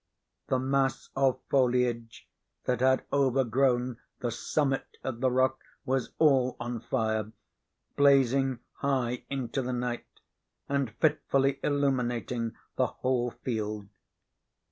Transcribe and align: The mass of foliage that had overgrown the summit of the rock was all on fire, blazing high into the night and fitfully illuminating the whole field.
The 0.47 0.57
mass 0.57 1.11
of 1.15 1.39
foliage 1.51 2.27
that 2.63 2.79
had 2.79 3.05
overgrown 3.13 3.99
the 4.19 4.31
summit 4.31 4.97
of 5.03 5.21
the 5.21 5.29
rock 5.29 5.59
was 5.85 6.09
all 6.17 6.57
on 6.59 6.79
fire, 6.79 7.31
blazing 7.97 8.61
high 8.77 9.25
into 9.29 9.61
the 9.61 9.73
night 9.73 10.07
and 10.67 10.89
fitfully 10.95 11.59
illuminating 11.61 12.55
the 12.77 12.87
whole 12.87 13.29
field. 13.29 13.89